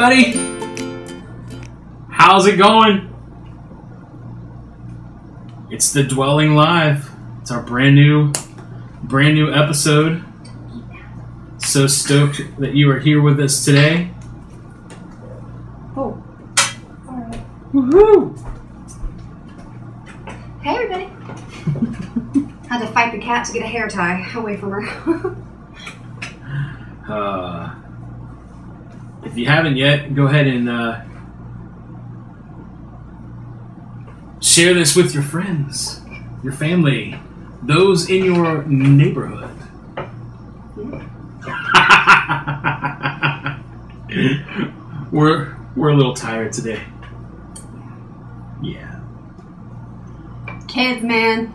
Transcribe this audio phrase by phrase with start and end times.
[0.00, 0.32] everybody.
[2.08, 3.06] How's it going?
[5.70, 7.10] It's the Dwelling Live.
[7.42, 8.32] It's our brand new,
[9.02, 10.24] brand new episode.
[11.58, 14.10] So stoked that you are here with us today.
[15.94, 16.22] Oh.
[17.06, 17.40] Alright.
[17.74, 18.38] Woohoo!
[20.62, 21.04] Hey, everybody.
[22.68, 25.36] Had to fight the cat to get a hair tie away from her.
[27.08, 27.74] Uh,
[29.30, 31.00] if you haven't yet, go ahead and uh,
[34.40, 36.00] share this with your friends,
[36.42, 37.18] your family,
[37.62, 39.56] those in your neighborhood.
[45.12, 46.82] we're we're a little tired today.
[48.60, 49.00] Yeah,
[50.66, 51.54] Kids, man.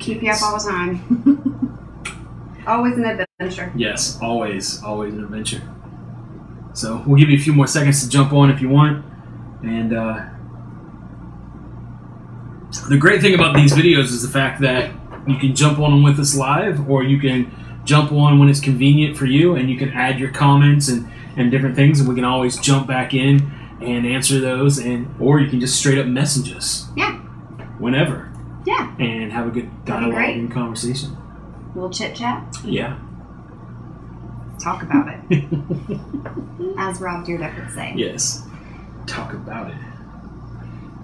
[0.00, 2.56] Keep you up all the time.
[2.66, 3.72] Always an adventure.
[3.74, 5.62] Yes, always, always an adventure.
[6.72, 9.04] So we'll give you a few more seconds to jump on if you want.
[9.62, 10.24] And uh,
[12.88, 14.92] the great thing about these videos is the fact that
[15.26, 17.50] you can jump on them with us live, or you can
[17.84, 21.50] jump on when it's convenient for you, and you can add your comments and, and
[21.50, 25.48] different things, and we can always jump back in and answer those, and or you
[25.48, 27.18] can just straight up message us Yeah.
[27.78, 28.30] whenever
[28.66, 28.94] Yeah.
[28.98, 31.16] and have a good dialogue and conversation.
[31.74, 32.42] Little chit chat.
[32.64, 32.96] Yeah.
[34.60, 35.44] Talk about it.
[36.78, 37.94] As Rob Dyrdek would say.
[37.96, 38.42] Yes.
[39.06, 39.76] Talk about it.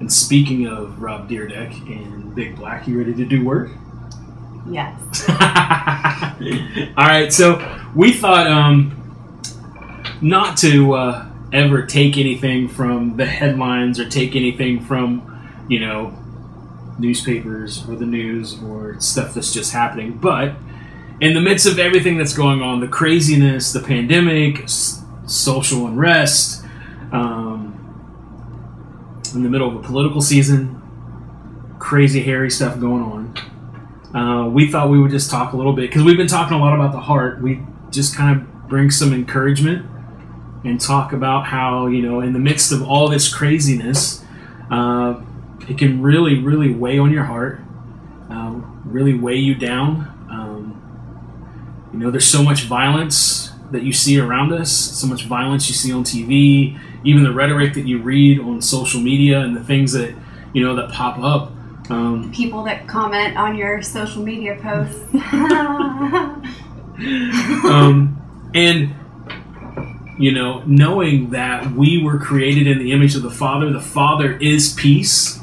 [0.01, 3.71] And speaking of Rob Dyrdek and Big Black, you ready to do work?
[4.69, 5.29] Yes.
[6.97, 8.93] All right, so we thought um,
[10.21, 16.13] not to uh, ever take anything from the headlines or take anything from, you know,
[16.99, 20.55] newspapers or the news or stuff that's just happening, but
[21.21, 26.65] in the midst of everything that's going on, the craziness, the pandemic, s- social unrest,
[27.13, 27.73] um,
[29.35, 30.83] in the middle of a political season,
[31.79, 33.37] crazy, hairy stuff going on.
[34.15, 36.61] Uh, we thought we would just talk a little bit because we've been talking a
[36.61, 37.43] lot about the heart.
[37.43, 37.61] We
[37.91, 39.85] just kind of bring some encouragement
[40.65, 44.25] and talk about how, you know, in the midst of all this craziness,
[44.71, 45.21] uh,
[45.69, 47.61] it can really, really weigh on your heart,
[48.31, 50.13] uh, really weigh you down.
[51.97, 55.75] You know, there's so much violence that you see around us, so much violence you
[55.75, 59.93] see on TV, even the rhetoric that you read on social media and the things
[59.95, 60.15] that,
[60.53, 61.53] you know, that pop up.
[61.91, 65.03] Um, People that comment on your social media posts.
[67.65, 68.95] um, and
[70.19, 74.37] you know, knowing that we were created in the image of the Father, the Father
[74.39, 75.41] is peace.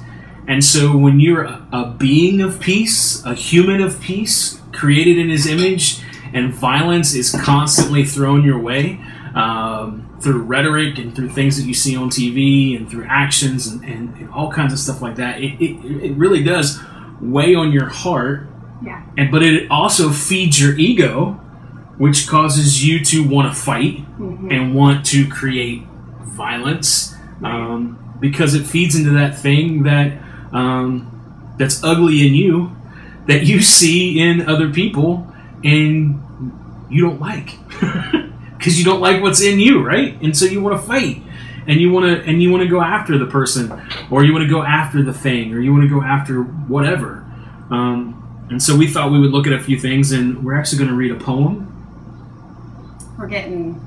[0.47, 5.29] And so when you're a, a being of peace, a human of peace, created in
[5.29, 6.01] his image,
[6.33, 8.99] and violence is constantly thrown your way
[9.35, 13.83] um, through rhetoric and through things that you see on TV and through actions and,
[13.83, 16.79] and, and all kinds of stuff like that, it, it, it really does
[17.21, 18.47] weigh on your heart.
[18.85, 19.03] Yeah.
[19.17, 21.33] And but it also feeds your ego,
[21.97, 24.51] which causes you to want to fight Mhm.
[24.51, 25.83] and want to create
[26.21, 30.17] violence um, because it feeds into that thing that
[30.51, 32.75] um, that's ugly in you
[33.27, 35.27] that you see in other people
[35.63, 36.19] and
[36.89, 37.51] you don't like
[38.57, 41.21] because you don't like what's in you right and so you want to fight
[41.67, 43.71] and you want to and you want to go after the person
[44.11, 47.25] or you want to go after the thing or you want to go after whatever
[47.71, 50.77] um, and so we thought we would look at a few things and we're actually
[50.77, 51.69] going to read a poem
[53.17, 53.79] We're getting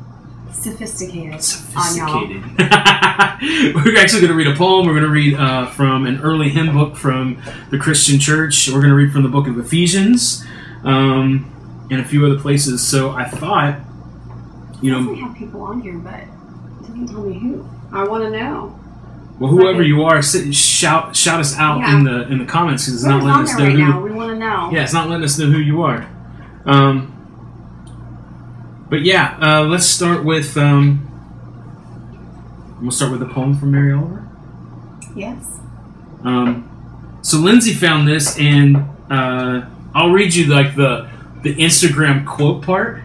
[0.53, 1.41] sophisticated, on y'all.
[1.41, 2.43] sophisticated.
[3.75, 4.87] We're actually going to read a poem.
[4.87, 8.69] We're going to read uh, from an early hymn book from the Christian Church.
[8.69, 10.45] We're going to read from the book of Ephesians
[10.85, 11.53] um,
[11.91, 12.87] and a few other places.
[12.87, 13.79] So I thought,
[14.83, 16.29] you know, doesn't have people on here, but it
[16.83, 17.67] doesn't tell me who.
[17.93, 18.79] I want to know.
[19.39, 21.97] well, whoever you are, sit, shout shout us out Yeah.
[21.99, 23.79] in the in the comments because it's Who's not letting us know right who.
[23.79, 24.01] now?
[24.03, 24.71] We want to know.
[24.73, 26.09] Yeah, it's not letting us know who you are.
[26.65, 27.13] Um,
[28.91, 30.57] but yeah, uh, let's start with.
[30.57, 31.03] Um,
[32.83, 34.29] we'll start with a poem from Mary Oliver.
[35.15, 35.59] Yes.
[36.25, 38.77] Um, so Lindsay found this, and
[39.11, 39.63] uh,
[39.95, 41.09] I'll read you like the
[41.47, 43.01] the Instagram quote part,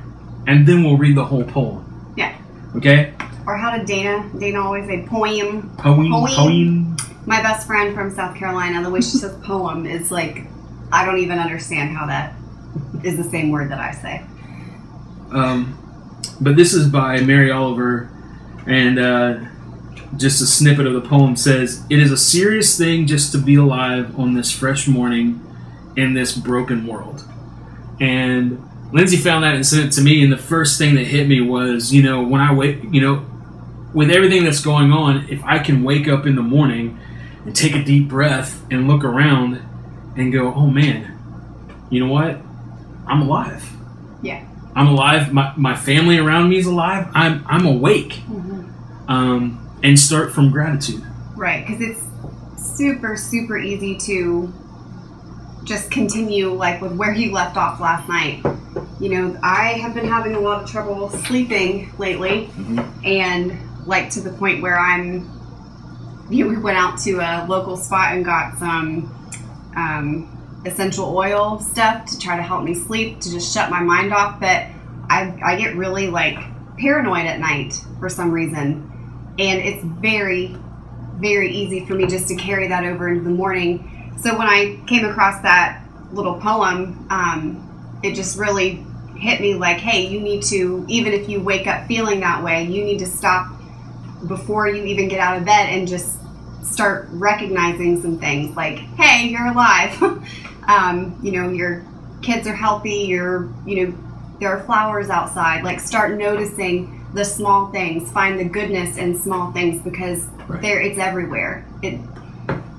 [0.48, 2.14] and then we'll read the whole poem.
[2.18, 2.36] Yeah.
[2.76, 3.14] Okay.
[3.46, 4.28] Or how did Dana?
[4.40, 5.70] Dana always say poem.
[5.78, 6.10] Poem.
[6.10, 6.32] Poem.
[6.32, 6.98] Poem.
[7.28, 10.48] My best friend from South Carolina, the way she says poem is like,
[10.92, 12.34] I don't even understand how that
[13.04, 14.26] is the same word that I say.
[15.32, 15.78] Um,
[16.42, 18.10] but this is by Mary Oliver,
[18.66, 19.40] and uh,
[20.18, 23.54] just a snippet of the poem says, "It is a serious thing just to be
[23.54, 25.40] alive on this fresh morning
[25.96, 27.24] in this broken world."
[28.02, 31.28] And Lindsay found that and sent it to me, and the first thing that hit
[31.28, 33.26] me was, you know, when I wake, you know,
[33.94, 37.00] with everything that's going on, if I can wake up in the morning
[37.46, 39.62] and take a deep breath and look around
[40.18, 41.18] and go, oh man,
[41.90, 42.40] you know what?
[43.08, 43.70] I'm alive.
[44.22, 44.46] Yeah.
[44.76, 45.32] I'm alive.
[45.34, 47.08] My, my family around me is alive.
[47.14, 48.22] I'm, I'm awake.
[48.30, 48.70] Mhm.
[49.10, 51.04] Um, and start from gratitude.
[51.36, 52.04] Right, because it's
[52.78, 54.54] super, super easy to
[55.64, 58.44] just continue like with where you left off last night.
[59.00, 62.50] You know, I have been having a lot of trouble sleeping lately,
[63.04, 65.38] and like to the point where I'm.
[66.30, 69.14] You know, we went out to a local spot and got some
[69.76, 74.14] um, essential oil stuff to try to help me sleep to just shut my mind
[74.14, 74.40] off.
[74.40, 74.68] But
[75.10, 76.38] I, I get really like
[76.78, 80.56] paranoid at night for some reason, and it's very
[81.22, 83.91] very easy for me just to carry that over into the morning.
[84.22, 85.84] So when I came across that
[86.14, 88.86] little poem, um, it just really
[89.18, 92.64] hit me like, hey, you need to, even if you wake up feeling that way,
[92.64, 93.48] you need to stop
[94.28, 96.20] before you even get out of bed and just
[96.64, 100.02] start recognizing some things like, hey, you're alive.
[100.68, 101.84] um, you know, your
[102.22, 103.98] kids are healthy, you're, you know,
[104.40, 105.64] there are flowers outside.
[105.64, 110.62] Like, start noticing the small things, find the goodness in small things because Right.
[110.62, 111.66] there it's everywhere.
[111.82, 112.00] It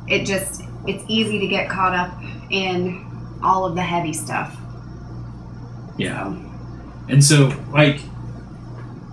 [0.09, 2.13] it just it's easy to get caught up
[2.51, 3.07] in
[3.43, 4.57] all of the heavy stuff.
[5.97, 6.35] Yeah.
[7.09, 8.01] And so, like,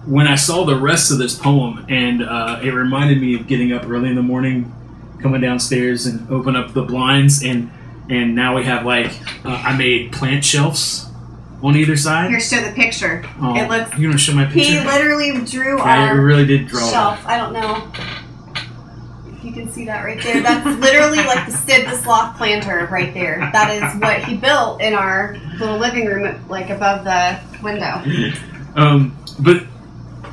[0.05, 3.73] when I saw the rest of this poem, and uh, it reminded me of getting
[3.73, 4.73] up early in the morning,
[5.21, 7.71] coming downstairs and open up the blinds, and
[8.09, 9.11] and now we have like
[9.45, 11.07] uh, I made plant shelves
[11.61, 12.29] on either side.
[12.29, 13.23] Here, show the picture.
[13.41, 13.97] Oh, it looks.
[13.97, 14.79] You want to show my picture?
[14.79, 17.25] He literally drew yeah, you really did draw shelf.
[17.25, 17.91] I don't know
[19.43, 20.41] you can see that right there.
[20.41, 23.49] That's literally like the Sid the Sloth planter right there.
[23.53, 28.03] That is what he built in our little living room, like above the window.
[28.75, 29.63] Um, but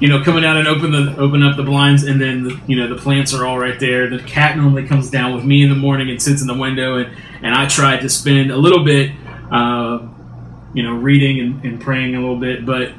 [0.01, 2.77] you know, coming out and open the open up the blinds, and then the, you
[2.77, 4.09] know the plants are all right there.
[4.11, 6.97] The cat normally comes down with me in the morning and sits in the window,
[6.97, 9.13] and and I try to spend a little bit,
[9.51, 10.07] uh,
[10.75, 12.93] you know, reading and, and praying a little bit, but.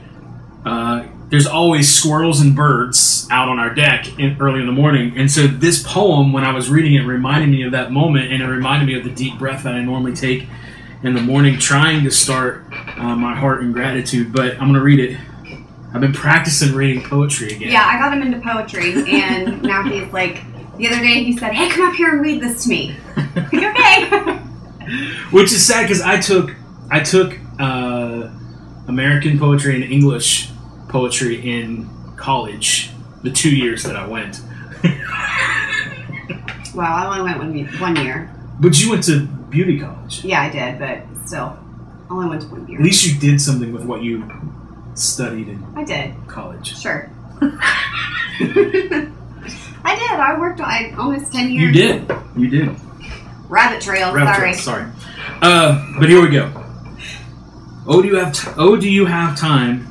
[0.65, 5.17] Uh, there's always squirrels and birds out on our deck in, early in the morning.
[5.17, 8.41] And so this poem, when I was reading it, reminded me of that moment, and
[8.41, 10.47] it reminded me of the deep breath that I normally take
[11.03, 12.65] in the morning, trying to start
[12.97, 14.31] uh, my heart in gratitude.
[14.31, 15.19] But I'm going to read it.
[15.93, 17.71] I've been practicing reading poetry again.
[17.71, 20.43] Yeah, I got him into poetry, and now he's like.
[20.77, 22.95] The other day, he said, "Hey, come up here and read this to me."
[23.35, 24.37] Like, okay.
[25.31, 26.51] Which is sad because I took
[26.91, 28.29] I took uh,
[28.87, 30.51] American poetry and English
[30.97, 32.89] poetry in college,
[33.21, 34.41] the two years that I went.
[36.73, 38.33] wow, I only went one, one year.
[38.59, 40.25] But you went to beauty college.
[40.25, 41.55] Yeah, I did, but still,
[42.09, 42.79] I only went to one year.
[42.79, 44.27] At least you did something with what you
[44.95, 46.15] studied in I did.
[46.27, 46.75] college.
[46.75, 47.11] Sure.
[47.41, 49.11] I
[49.95, 50.19] did.
[50.19, 51.75] I worked I almost ten years.
[51.75, 52.11] You did.
[52.35, 52.75] You did.
[53.49, 54.15] Rabbit trail.
[54.15, 54.33] Rabbit
[54.63, 54.81] sorry.
[54.81, 54.91] trail, sorry.
[55.43, 56.51] Uh, but here we go.
[57.85, 59.86] Oh, do you have t- oh do you have time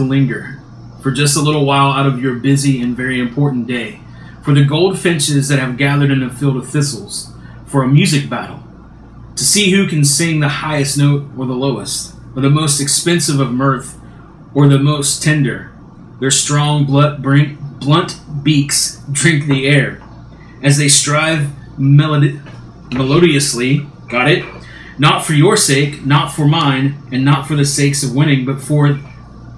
[0.00, 0.60] to linger
[1.02, 4.00] for just a little while out of your busy and very important day?
[4.42, 7.32] For the goldfinches that have gathered in a field of thistles,
[7.66, 8.62] for a music battle,
[9.36, 13.38] to see who can sing the highest note or the lowest, or the most expensive
[13.38, 13.98] of mirth,
[14.54, 15.70] or the most tender.
[16.20, 20.02] Their strong, blunt, beaks drink the air
[20.62, 22.40] as they strive melody
[22.92, 24.44] melodiously, got it?
[24.98, 28.60] Not for your sake, not for mine, and not for the sakes of winning, but
[28.60, 28.98] for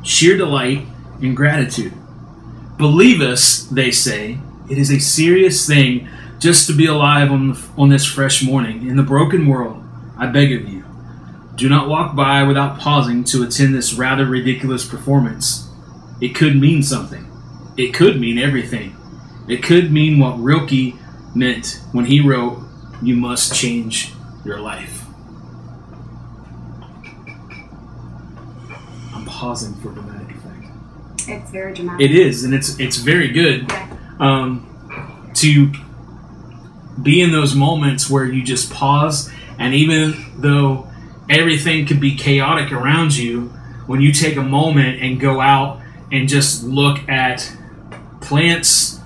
[0.02, 0.86] sheer delight
[1.20, 1.92] and gratitude.
[2.76, 4.38] Believe us, they say,
[4.70, 8.88] it is a serious thing just to be alive on, the, on this fresh morning.
[8.88, 9.82] In the broken world,
[10.18, 10.84] I beg of you,
[11.54, 15.68] do not walk by without pausing to attend this rather ridiculous performance.
[16.20, 17.30] It could mean something.
[17.76, 18.96] It could mean everything.
[19.48, 20.94] It could mean what Rilke
[21.34, 22.62] meant when he wrote,
[23.02, 24.12] You must change
[24.44, 25.04] your life.
[29.14, 31.28] I'm pausing for dramatic effect.
[31.28, 32.08] It's very dramatic.
[32.08, 33.88] It is, and it's it's very good Yeah.
[34.20, 35.72] um, to
[37.02, 40.86] be in those moments where you just pause, and even though
[41.28, 43.48] everything could be chaotic around you,
[43.88, 45.80] when you take a moment and go out
[46.12, 47.50] and just look at
[48.20, 49.00] plants,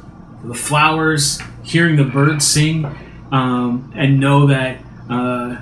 [0.44, 2.84] the flowers, hearing the birds sing,
[3.32, 5.56] um, and know that uh,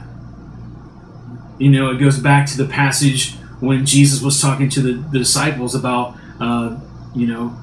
[1.60, 5.18] you know it goes back to the passage when Jesus was talking to the, the
[5.18, 6.78] disciples about uh,
[7.14, 7.56] you know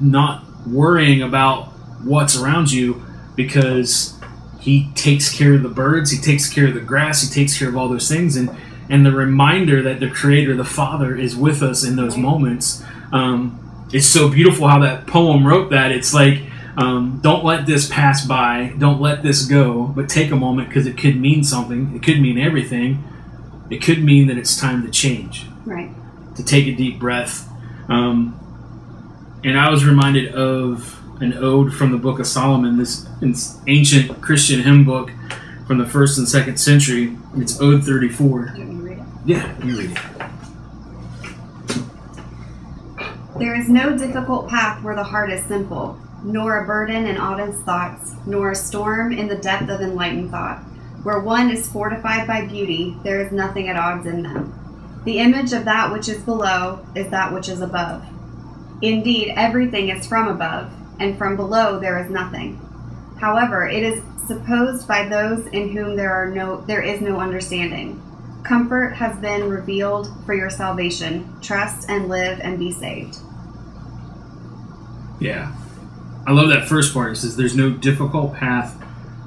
[0.00, 1.68] not worrying about
[2.04, 3.02] what's around you
[3.34, 4.18] because
[4.60, 7.68] he takes care of the birds, he takes care of the grass, he takes care
[7.68, 8.50] of all those things, and
[8.88, 12.82] and the reminder that the Creator, the Father, is with us in those moments
[13.14, 15.92] um, it's so beautiful how that poem wrote that.
[15.92, 16.42] It's like,
[16.76, 20.86] um, don't let this pass by, don't let this go, but take a moment because
[20.86, 21.94] it could mean something.
[21.94, 23.04] It could mean everything.
[23.70, 25.90] It could mean that it's time to change, Right.
[26.36, 27.48] to take a deep breath.
[27.88, 28.34] Um,
[29.42, 33.06] and I was reminded of an ode from the Book of Solomon, this
[33.66, 35.10] ancient Christian hymn book
[35.66, 37.16] from the first and second century.
[37.36, 38.52] It's Ode 34.
[38.54, 39.04] Do you want me to read it?
[39.24, 39.98] Yeah, you read it.
[43.38, 47.58] There is no difficult path where the heart is simple, nor a burden in honest
[47.64, 50.62] thoughts, nor a storm in the depth of enlightened thought.
[51.04, 55.02] Where one is fortified by beauty, there is nothing at odds in them.
[55.04, 58.04] The image of that which is below is that which is above.
[58.80, 62.58] Indeed, everything is from above, and from below there is nothing.
[63.20, 68.00] However, it is supposed by those in whom there are no there is no understanding.
[68.42, 71.38] Comfort has been revealed for your salvation.
[71.40, 73.18] Trust and live and be saved.
[75.20, 75.54] Yeah.
[76.26, 77.12] I love that first part.
[77.12, 78.74] It says, There's no difficult path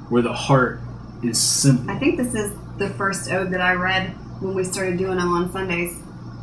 [0.08, 0.80] where the heart
[1.22, 1.90] is simple.
[1.90, 4.10] I think this is the first ode that I read
[4.40, 5.96] when we started doing them on Sundays.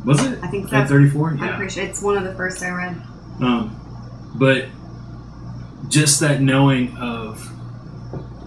[0.04, 0.38] Was it?
[0.42, 0.76] I think so.
[0.76, 1.30] At 34?
[1.30, 1.56] I'm Yeah.
[1.56, 2.96] pretty sure it's one of the first I read.
[3.40, 3.76] Um,
[4.34, 4.66] but
[5.88, 7.48] just that knowing of,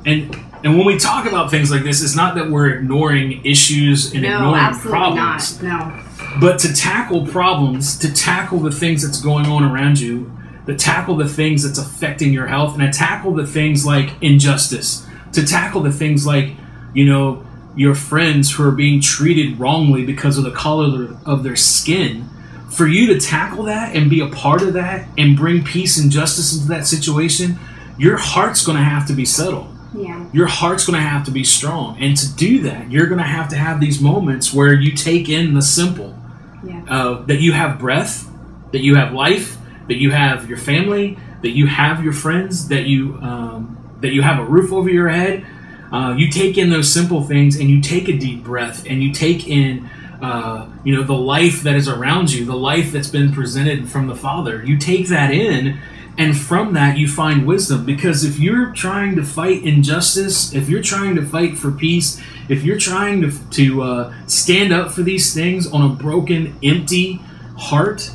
[0.05, 4.13] and and when we talk about things like this, it's not that we're ignoring issues
[4.13, 5.87] and no, ignoring absolutely problems, not.
[5.95, 6.03] No.
[6.41, 10.29] but to tackle problems, to tackle the things that's going on around you,
[10.65, 15.05] to tackle the things that's affecting your health, and to tackle the things like injustice,
[15.33, 16.49] to tackle the things like,
[16.93, 17.45] you know,
[17.75, 22.27] your friends who are being treated wrongly because of the color of their skin.
[22.71, 26.11] For you to tackle that and be a part of that and bring peace and
[26.11, 27.57] justice into that situation,
[27.97, 29.67] your heart's going to have to be settled
[29.97, 30.25] Yeah.
[30.31, 31.97] your heart's going to have to be strong.
[31.99, 35.29] And to do that, you're going to have to have these moments where you take
[35.29, 36.15] in the simple
[36.63, 36.81] Yeah.
[36.87, 38.29] uh, that you have breath,
[38.71, 39.57] that you have life,
[39.87, 44.21] that you have your family, that you have your friends, that you um, that you
[44.21, 45.45] have a roof over your head.
[45.91, 49.11] Uh, you take in those simple things, and you take a deep breath, and you
[49.11, 49.89] take in.
[50.21, 54.07] Uh, you know the life that is around you, the life that's been presented from
[54.07, 54.63] the Father.
[54.63, 55.79] You take that in,
[56.17, 57.85] and from that you find wisdom.
[57.85, 62.63] Because if you're trying to fight injustice, if you're trying to fight for peace, if
[62.63, 67.21] you're trying to to uh, stand up for these things on a broken, empty
[67.57, 68.11] heart,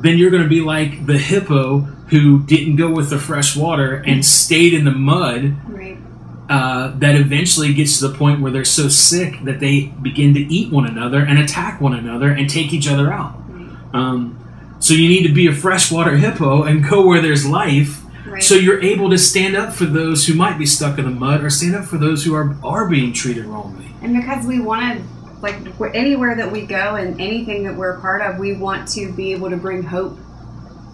[0.00, 1.80] then you're going to be like the hippo
[2.12, 5.56] who didn't go with the fresh water and stayed in the mud.
[5.68, 5.98] Right.
[6.50, 10.40] Uh, that eventually gets to the point where they're so sick that they begin to
[10.40, 13.34] eat one another and attack one another and take each other out.
[13.48, 13.94] Right.
[13.94, 18.42] Um, so you need to be a freshwater hippo and go where there's life, Right.
[18.42, 21.42] so you're able to stand up for those who might be stuck in the mud
[21.42, 23.86] or stand up for those who are are being treated wrongly.
[24.02, 25.04] And because we want to,
[25.40, 25.56] like,
[25.94, 29.32] anywhere that we go and anything that we're a part of, we want to be
[29.32, 30.18] able to bring hope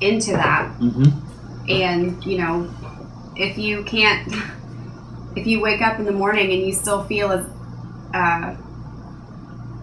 [0.01, 0.73] into that.
[0.79, 1.71] Mm-hmm.
[1.71, 2.71] And, you know,
[3.37, 4.33] if you can't,
[5.37, 7.47] if you wake up in the morning and you still feel as
[8.15, 8.57] uh,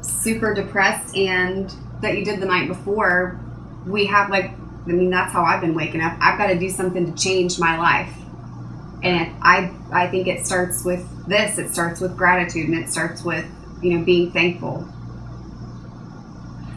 [0.02, 3.40] super depressed and that you did the night before,
[3.86, 4.52] we have, like,
[4.88, 6.18] I mean, that's how I've been waking up.
[6.22, 8.14] I've got to do something to change my life.
[9.04, 11.58] And I, I think it starts with this.
[11.60, 13.46] It starts with gratitude, and it starts with
[13.82, 14.88] you know being thankful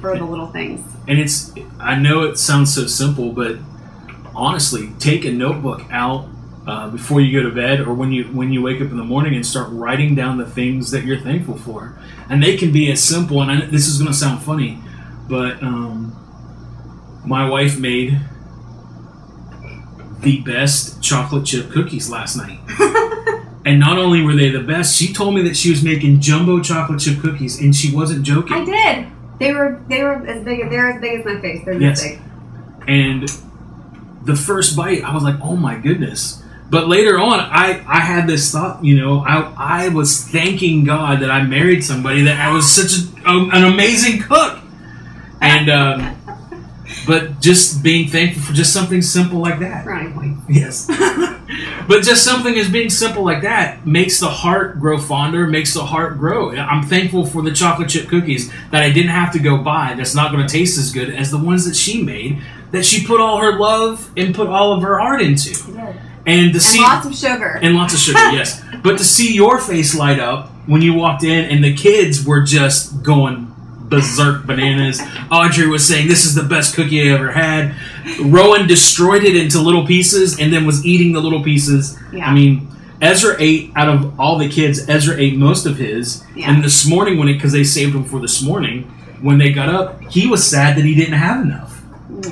[0.00, 0.80] for the little things.
[1.06, 3.56] And it's I know it sounds so simple, but
[4.34, 6.28] honestly, take a notebook out
[6.66, 9.04] uh, before you go to bed or when you when you wake up in the
[9.04, 11.98] morning and start writing down the things that you're thankful for.
[12.28, 13.40] And they can be as simple.
[13.42, 14.78] And I, this is going to sound funny,
[15.28, 16.14] but um,
[17.26, 18.20] my wife made
[20.20, 22.58] the best chocolate chip cookies last night.
[23.64, 26.60] and not only were they the best, she told me that she was making jumbo
[26.60, 28.52] chocolate chip cookies, and she wasn't joking.
[28.52, 29.06] I did.
[29.38, 31.64] They were they were as big as they're as big as my face.
[31.64, 32.02] They're Yes.
[32.02, 32.20] this big.
[32.88, 33.28] and
[34.24, 38.26] the first bite i was like oh my goodness but later on i i had
[38.26, 42.52] this thought you know i i was thanking god that i married somebody that i
[42.52, 42.92] was such
[43.24, 44.58] a, um, an amazing cook
[45.40, 46.14] and um
[47.06, 50.36] but just being thankful for just something simple like that point.
[50.48, 50.88] Yes.
[51.88, 55.84] but just something as being simple like that makes the heart grow fonder, makes the
[55.84, 56.54] heart grow.
[56.54, 60.14] I'm thankful for the chocolate chip cookies that I didn't have to go buy that's
[60.14, 63.20] not going to taste as good as the ones that she made, that she put
[63.20, 65.50] all her love and put all of her art into.
[66.26, 67.58] And to And see lots of sugar.
[67.62, 68.62] and lots of sugar, yes.
[68.82, 72.42] But to see your face light up when you walked in and the kids were
[72.42, 73.52] just going
[73.88, 75.00] berserk bananas.
[75.30, 77.74] Audrey was saying, This is the best cookie I ever had.
[78.20, 81.98] Rowan destroyed it into little pieces and then was eating the little pieces.
[82.12, 82.28] Yeah.
[82.28, 82.68] I mean,
[83.00, 86.24] Ezra ate out of all the kids, Ezra ate most of his.
[86.34, 86.50] Yeah.
[86.52, 88.82] And this morning, when it, because they saved him for this morning,
[89.22, 91.80] when they got up, he was sad that he didn't have enough.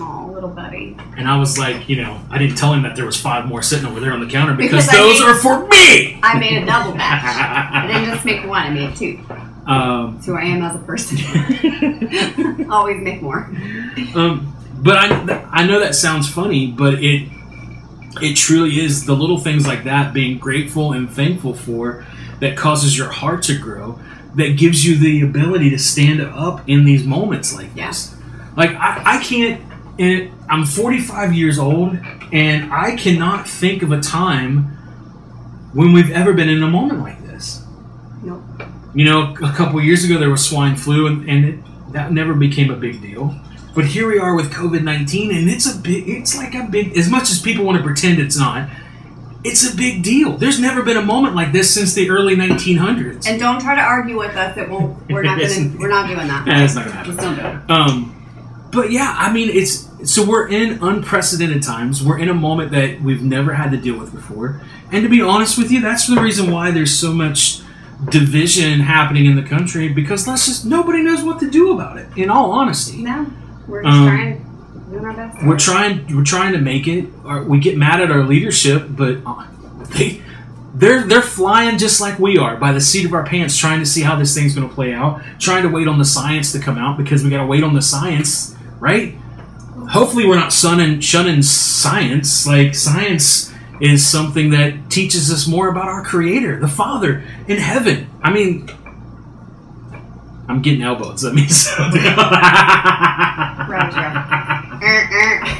[0.00, 0.96] Aw, little buddy.
[1.16, 3.62] And I was like, you know, I didn't tell him that there was five more
[3.62, 6.18] sitting over there on the counter because, Because those made- are for me.
[6.22, 7.24] I made a double batch.
[7.72, 9.18] I didn't just make one, I made two.
[9.66, 11.18] Um, That's who I am as a person.
[12.70, 13.44] Always make more.
[14.14, 17.28] um, but I, I know that sounds funny, but it
[18.22, 22.06] it truly is the little things like that, being grateful and thankful for,
[22.40, 23.98] that causes your heart to grow,
[24.36, 27.88] that gives you the ability to stand up in these moments like Yeah.
[27.88, 28.14] this.
[28.56, 29.60] Like I, I can't.
[29.98, 31.96] And I'm 45 years old,
[32.32, 34.64] and I cannot think of a time
[35.72, 37.25] when we've ever been in a moment like this.
[38.96, 42.32] You know, a couple years ago there was swine flu, and, and it, that never
[42.32, 43.38] became a big deal.
[43.74, 46.96] But here we are with COVID 19, and it's a big, it's like a big,
[46.96, 48.70] as much as people want to pretend it's not,
[49.44, 50.38] it's a big deal.
[50.38, 53.28] There's never been a moment like this since the early 1900s.
[53.28, 54.56] And don't try to argue with us.
[54.56, 55.08] It won't.
[55.10, 55.76] We're not gonna.
[55.78, 56.44] We're not doing that.
[56.48, 57.16] It's not gonna happen.
[57.16, 57.70] Don't do it.
[57.70, 58.12] Um,
[58.72, 62.02] but yeah, I mean, it's so we're in unprecedented times.
[62.02, 64.62] We're in a moment that we've never had to deal with before.
[64.90, 67.60] And to be honest with you, that's the reason why there's so much
[68.10, 72.06] division happening in the country because let's just nobody knows what to do about it.
[72.16, 73.26] In all honesty, No,
[73.66, 77.08] we're just Um, trying, we're trying we're trying to make it.
[77.46, 79.46] We get mad at our leadership, but uh,
[79.96, 80.22] they
[80.74, 83.86] they're they're flying just like we are by the seat of our pants, trying to
[83.86, 85.22] see how this thing's going to play out.
[85.38, 87.72] Trying to wait on the science to come out because we got to wait on
[87.74, 89.14] the science, right?
[89.90, 92.46] Hopefully, we're not shunning shunning science.
[92.46, 98.08] Like science is something that teaches us more about our Creator, the Father in heaven.
[98.22, 98.68] I mean.
[100.48, 101.22] I'm getting elbows.
[101.22, 102.00] That means something.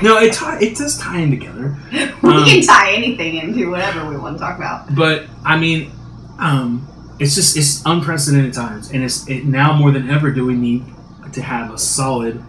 [0.03, 1.75] No, it tie, it does tie in together.
[1.91, 1.99] we
[2.31, 4.95] Um, can tie anything into whatever we want to talk about.
[4.95, 5.91] But I mean,
[6.39, 6.87] um,
[7.19, 10.85] it's just it's unprecedented times, and it's it, now more than ever do we need
[11.33, 12.43] to have a solid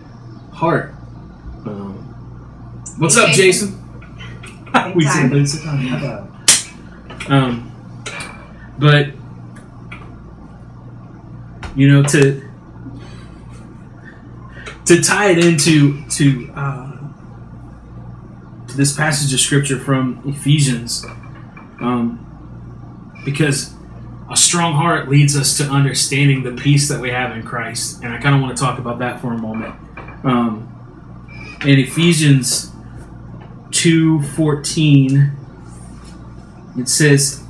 [0.52, 0.94] heart.
[1.66, 1.94] Um,
[2.98, 3.70] what's Hey, up, Jason.
[3.70, 3.87] Jason?
[4.96, 6.00] we said time.
[6.00, 7.32] time.
[7.32, 7.72] Um,
[8.78, 9.08] but
[11.76, 12.44] you know to
[14.86, 16.98] to tie it into to uh,
[18.68, 21.06] to this passage of scripture from Ephesians,
[21.82, 22.24] um,
[23.26, 23.74] because
[24.32, 28.14] a strong heart leads us to understanding the peace that we have in Christ, and
[28.14, 29.76] I kind of want to talk about that for a moment.
[30.24, 30.74] Um,
[31.62, 32.72] in Ephesians
[33.78, 35.34] two fourteen,
[36.78, 37.44] it says,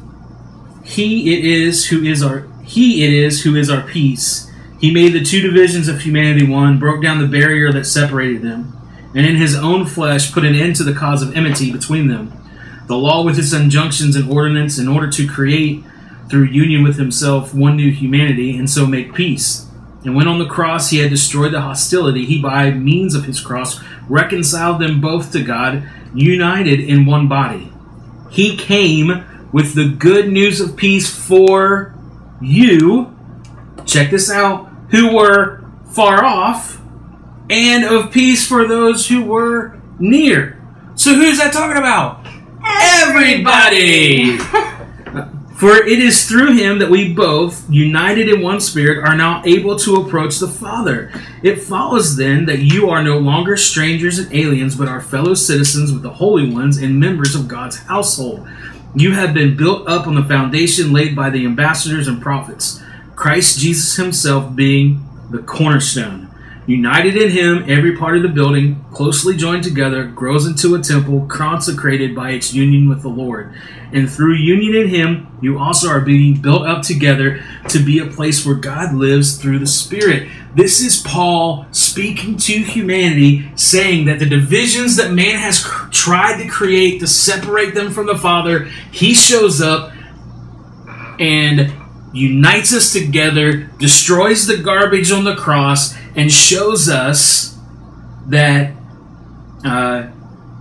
[0.84, 5.14] "He it is who is our He it is who is our peace." He made
[5.14, 8.74] the two divisions of humanity one, broke down the barrier that separated them,
[9.16, 12.34] and in his own flesh put an end to the cause of enmity between them.
[12.88, 15.84] The law with its injunctions and ordinance in order to create,
[16.30, 19.67] through union with himself, one new humanity, and so make peace.
[20.08, 23.42] And when on the cross he had destroyed the hostility, he by means of his
[23.42, 25.84] cross reconciled them both to God,
[26.16, 27.74] united in one body.
[28.30, 31.94] He came with the good news of peace for
[32.40, 33.14] you.
[33.86, 34.70] Check this out.
[34.92, 36.80] Who were far off,
[37.50, 40.58] and of peace for those who were near.
[40.96, 42.26] So who's that talking about?
[42.66, 44.38] Everybody!
[45.58, 49.76] For it is through him that we both, united in one spirit, are now able
[49.80, 51.12] to approach the Father.
[51.42, 55.92] It follows then that you are no longer strangers and aliens, but are fellow citizens
[55.92, 58.48] with the holy ones and members of God's household.
[58.94, 62.80] You have been built up on the foundation laid by the ambassadors and prophets,
[63.16, 66.27] Christ Jesus himself being the cornerstone.
[66.68, 71.26] United in him, every part of the building, closely joined together, grows into a temple
[71.28, 73.56] consecrated by its union with the Lord.
[73.94, 78.06] And through union in him, you also are being built up together to be a
[78.06, 80.28] place where God lives through the Spirit.
[80.56, 86.44] This is Paul speaking to humanity, saying that the divisions that man has cr- tried
[86.44, 89.94] to create to separate them from the Father, he shows up
[91.18, 91.72] and
[92.14, 97.58] unites us together, destroys the garbage on the cross, and shows us
[98.26, 98.74] that
[99.64, 100.10] uh,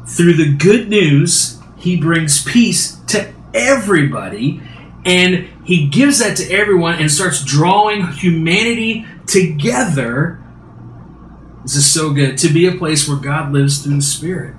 [0.07, 4.61] through the good news, he brings peace to everybody,
[5.05, 10.41] and he gives that to everyone and starts drawing humanity together.
[11.63, 14.55] This is so good to be a place where God lives through the Spirit.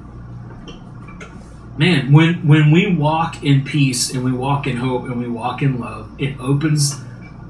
[1.78, 5.62] Man, when when we walk in peace and we walk in hope and we walk
[5.62, 7.00] in love, it opens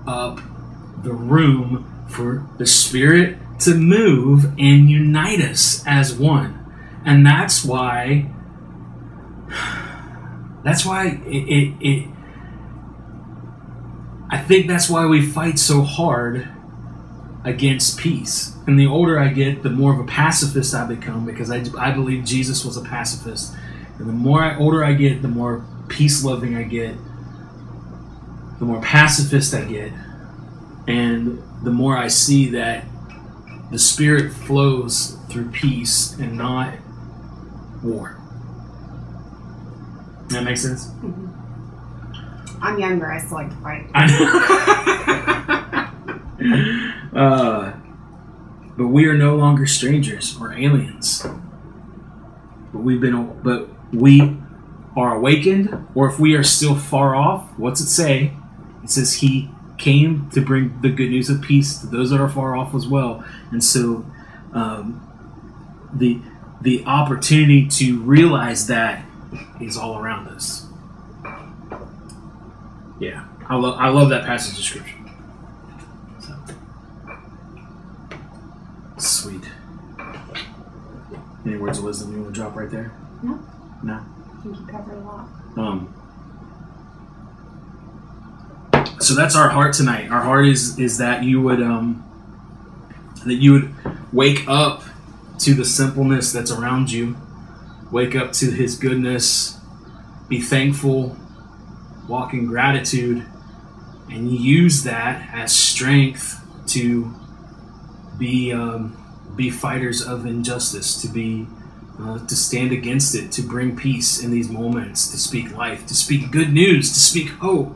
[0.06, 0.42] up
[1.02, 6.54] the room for the Spirit to move and unite us as one.
[7.06, 8.30] And that's why
[10.64, 12.10] that's why it, it, it
[14.30, 16.50] I think that's why we fight so hard
[17.46, 18.54] against peace.
[18.68, 21.92] And the older I get, the more of a pacifist I become because I, I
[21.92, 23.56] believe Jesus was a pacifist.
[23.98, 26.96] And the more I, older I get, the more peace loving I get,
[28.60, 29.94] the more pacifist I get,
[30.88, 32.86] and the more I see that
[33.72, 36.76] the Spirit flows through peace and not
[37.84, 38.18] war.
[40.30, 40.90] That makes sense?
[42.62, 43.12] I'm younger.
[43.12, 43.88] I still like to fight.
[47.18, 47.74] Uh,
[48.78, 51.26] but we are no longer strangers or aliens.
[52.72, 54.38] But we've been, but we
[54.96, 58.34] are awakened, or if we are still far off, what's it say?
[58.84, 62.30] It says He came to bring the good news of peace to those that are
[62.30, 63.24] far off as well.
[63.52, 64.06] And so,
[64.54, 65.04] um,
[65.94, 66.20] the
[66.62, 69.06] the opportunity to realize that
[69.62, 70.66] is all around us.
[73.00, 74.96] Yeah, I love I love that passage of scripture.
[76.20, 76.36] So.
[78.98, 79.44] Sweet.
[81.46, 82.92] Any words of wisdom you want to drop right there?
[83.24, 83.40] No.
[83.84, 83.94] No.
[83.94, 85.30] I think you covered a lot.
[85.56, 85.94] Um,
[89.08, 90.12] so that's our heart tonight.
[90.12, 92.04] Our heart is is that you would um,
[93.26, 93.74] that you would
[94.12, 94.84] wake up
[95.40, 97.16] to the simpleness that's around you.
[97.90, 99.62] Wake up to His goodness.
[100.28, 101.16] Be thankful.
[102.10, 103.26] Walk in gratitude,
[104.12, 107.14] and use that as strength to
[108.20, 108.98] be um,
[109.38, 111.02] be fighters of injustice.
[111.02, 111.48] To be
[111.98, 115.96] uh, to stand against it, to bring peace in these moments, to speak life, to
[115.96, 117.74] speak good news, to speak hope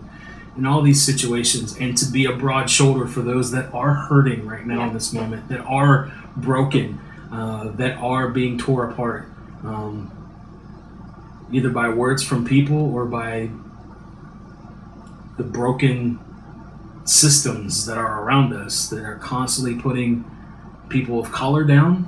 [0.62, 4.45] in all these situations, and to be a broad shoulder for those that are hurting
[4.45, 7.00] right now in this moment, that are broken,
[7.32, 9.26] uh, that are being tore apart,
[9.63, 10.12] um,
[11.52, 13.50] either by words from people or by
[15.38, 16.19] the broken
[17.06, 20.24] systems that are around us that are constantly putting
[20.89, 22.06] people of color down,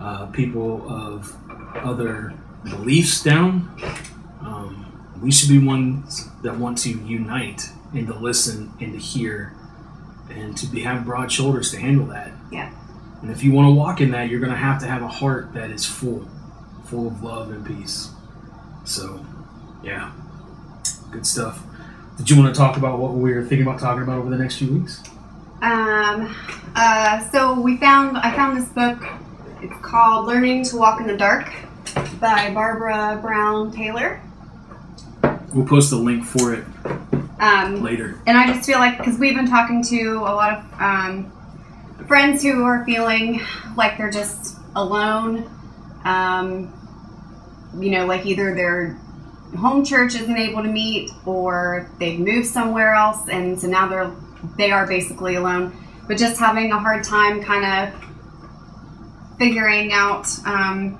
[0.00, 1.36] uh, people of
[1.76, 2.32] other
[2.64, 3.68] beliefs down.
[4.40, 9.54] Um, we should be ones that want to unite and to listen and to hear
[10.30, 12.30] and to be have broad shoulders to handle that.
[12.50, 12.72] Yeah.
[13.20, 15.08] And if you want to walk in that, you're going to have to have a
[15.08, 16.28] heart that is full,
[16.86, 18.10] full of love and peace.
[18.84, 19.24] So,
[19.82, 20.12] yeah,
[21.10, 21.62] good stuff.
[22.18, 24.38] Did you want to talk about what we were thinking about talking about over the
[24.38, 25.02] next few weeks?
[25.62, 26.34] Um,
[26.74, 28.98] uh, so we found I found this book.
[29.60, 31.52] It's called "Learning to Walk in the Dark"
[32.20, 34.20] by Barbara Brown Taylor.
[35.54, 36.64] We'll post a link for it
[37.42, 38.20] Um, later.
[38.24, 41.32] and I just feel like because we've been talking to a lot of um,
[42.06, 43.40] friends who are feeling
[43.76, 45.50] like they're just alone.
[46.04, 46.72] Um,
[47.80, 48.94] you know, like either their
[49.58, 54.12] home church isn't able to meet, or they've moved somewhere else, and so now they're
[54.56, 55.76] they are basically alone.
[56.06, 58.04] But just having a hard time, kind of
[59.38, 60.96] figuring out, um,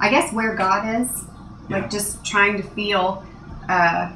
[0.00, 1.24] I guess, where God is.
[1.68, 1.78] Yeah.
[1.78, 3.24] Like just trying to feel
[3.68, 4.12] uh,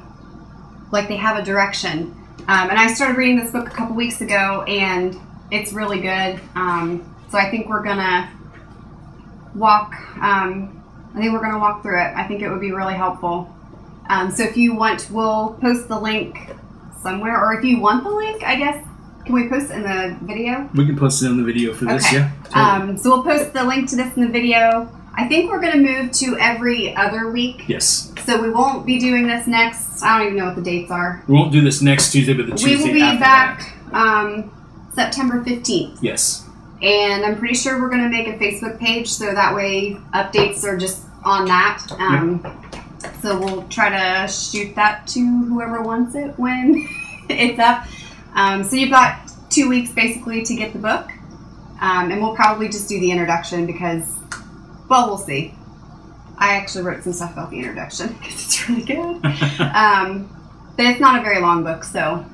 [0.91, 2.15] like they have a direction.
[2.47, 5.15] Um, and I started reading this book a couple weeks ago, and
[5.51, 6.39] it's really good.
[6.55, 8.29] Um, so I think we're gonna
[9.55, 9.93] walk.
[10.21, 12.13] Um, I think we're gonna walk through it.
[12.15, 13.53] I think it would be really helpful.
[14.09, 16.37] Um, so if you want, we'll post the link
[17.01, 18.85] somewhere, or if you want the link, I guess.
[19.23, 20.67] Can we post it in the video?
[20.73, 22.17] We can post it in the video for this, Okay.
[22.17, 22.31] yeah?
[22.45, 22.63] Totally.
[22.91, 24.89] Um, so we'll post the link to this in the video.
[25.13, 27.65] I think we're going to move to every other week.
[27.67, 28.13] yes.
[28.25, 30.01] So we won't be doing this next.
[30.03, 31.23] I don't even know what the dates are.
[31.27, 34.51] We won't do this next Tuesday, but the Tuesday we will be back um,
[34.93, 35.97] September 15th.
[36.01, 36.47] Yes.
[36.81, 40.63] And I'm pretty sure we're going to make a Facebook page so that way updates
[40.63, 41.85] are just on that.
[41.99, 42.43] Um,
[43.21, 46.87] So we'll try to shoot that to whoever wants it when
[47.29, 47.85] it's up.
[48.35, 51.09] Um, so you've got two weeks basically to get the book.
[51.81, 54.03] Um, and we'll probably just do the introduction because,
[54.91, 55.53] well, we'll see.
[56.37, 59.25] I actually wrote some stuff about the introduction because it's really good.
[59.73, 60.29] um,
[60.75, 62.25] but it's not a very long book, so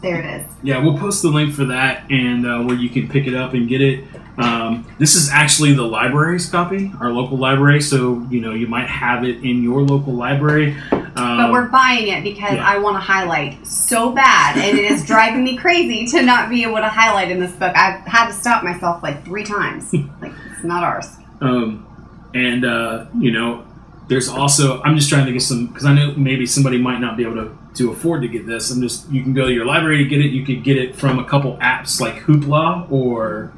[0.00, 0.50] there it is.
[0.62, 3.52] Yeah, we'll post the link for that and uh, where you can pick it up
[3.52, 4.04] and get it.
[4.38, 8.88] Um, this is actually the library's copy, our local library, so you know you might
[8.88, 10.74] have it in your local library.
[11.22, 12.68] Um, But we're buying it because yeah.
[12.68, 16.62] I want to highlight so bad, and it is driving me crazy to not be
[16.62, 17.74] able to highlight in this book.
[17.76, 19.92] I've had to stop myself like three times.
[20.20, 21.06] like it's not ours.
[21.40, 21.86] Um,
[22.34, 23.66] and uh, you know,
[24.08, 27.16] there's also I'm just trying to get some because I know maybe somebody might not
[27.16, 28.70] be able to to afford to get this.
[28.70, 30.30] I'm just you can go to your library to get it.
[30.30, 33.52] You could get it from a couple apps like Hoopla or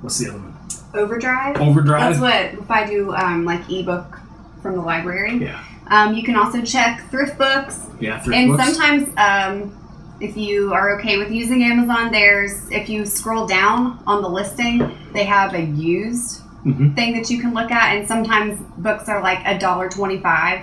[0.00, 0.52] what's the other one?
[0.94, 1.60] Overdrive.
[1.60, 2.18] Overdrive.
[2.18, 4.18] That's what if I do um, like ebook
[4.60, 5.38] from the library.
[5.38, 5.64] Yeah.
[5.88, 8.64] Um, you can also check thrift books, yeah, thrift and books.
[8.64, 9.78] sometimes um,
[10.20, 14.96] If you are okay with using Amazon, there's if you scroll down on the listing,
[15.12, 16.94] they have a used Mhm.
[16.94, 20.60] thing that you can look at, and sometimes books are like a dollar twenty-five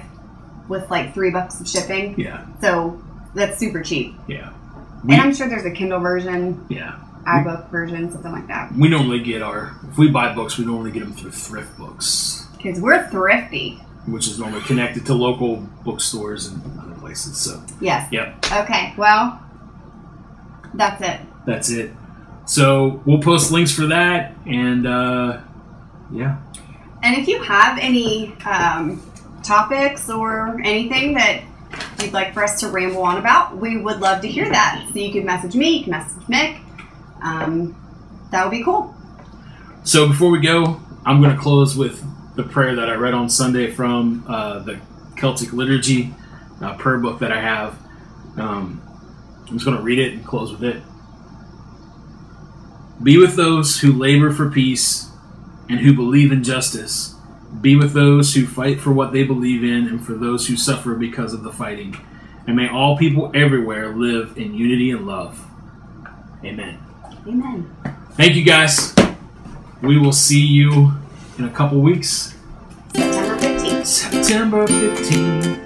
[0.69, 2.15] with like three bucks of shipping.
[2.17, 2.97] Yeah, So
[3.36, 4.15] that's super cheap.
[4.27, 4.49] yeah,
[5.10, 6.93] and I'm sure there's a Kindle version, yeah.
[7.27, 8.71] iBook version, something like that.
[8.77, 12.47] We normally get our if we buy books, we normally get them through thrift books,
[12.55, 13.82] Because we're thrifty.
[14.07, 17.38] Which is normally connected to local bookstores and other places.
[17.38, 18.12] So, Yes.
[18.12, 18.93] yep, Okay.
[18.97, 19.41] Well,
[20.73, 21.19] that's it.
[21.45, 21.91] that's it.
[22.45, 25.39] So we'll post links for that, and uh,
[26.12, 26.38] yeah,
[27.03, 29.01] And if you have any um,
[29.43, 31.43] topics or anything that
[32.01, 34.83] you'd like for us to ramble on about, we would love to hear that.
[34.91, 36.59] So you can message me, you can message Mick.
[37.21, 37.75] Um,
[38.31, 38.95] that would be cool.
[39.83, 42.03] So before we go, I'm going to close with
[42.39, 44.80] the prayer that I read on Sunday from uh, the
[45.17, 46.13] Celtic Liturgy
[46.62, 47.78] uh, prayer book that I have.
[48.38, 48.82] Um,
[49.41, 50.82] I'm just going to read it and close with it.
[53.04, 55.10] Be with those who labor for peace
[55.67, 57.13] and who believe in justice.
[57.60, 60.95] Be with those who fight for what they believe in and for those who suffer
[60.95, 61.97] because of the fighting.
[62.47, 65.45] And may all people everywhere live in unity and love.
[66.45, 66.80] Amen.
[67.28, 67.75] Amen.
[68.12, 68.95] Thank you guys.
[69.82, 70.93] We will see you
[71.39, 72.36] in a couple weeks.
[72.93, 73.86] September 15th.
[73.86, 75.65] September 15th.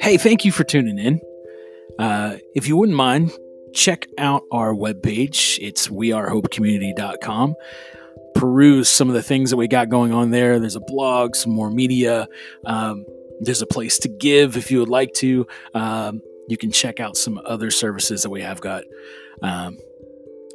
[0.00, 1.20] Hey, thank you for tuning in.
[2.02, 3.30] Uh, if you wouldn't mind,
[3.72, 5.60] check out our webpage.
[5.60, 7.54] It's wearehopecommunity.com.
[8.34, 10.58] Peruse some of the things that we got going on there.
[10.58, 12.26] There's a blog, some more media.
[12.66, 13.04] Um,
[13.38, 15.46] there's a place to give if you would like to.
[15.74, 18.82] Um, you can check out some other services that we have got.
[19.40, 19.78] Um,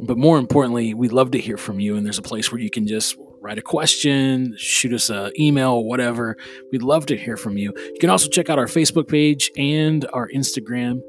[0.02, 1.96] but more importantly, we'd love to hear from you.
[1.96, 5.84] And there's a place where you can just write a question, shoot us an email,
[5.84, 6.38] whatever.
[6.71, 7.73] We'd love to hear from you.
[7.76, 11.02] You can also check out our Facebook page and our Instagram.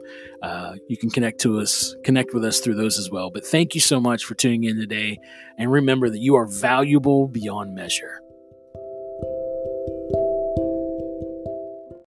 [0.43, 3.31] Uh, you can connect to us, connect with us through those as well.
[3.31, 5.19] But thank you so much for tuning in today.
[5.57, 8.23] And remember that you are valuable beyond measure.